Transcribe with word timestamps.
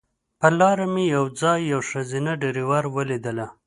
پر 0.39 0.51
لاره 0.59 0.85
مې 0.93 1.03
یو 1.15 1.25
ځای 1.41 1.59
یوه 1.71 1.85
ښځینه 1.89 2.31
ډریوره 2.41 2.89
ولیدله. 2.95 3.47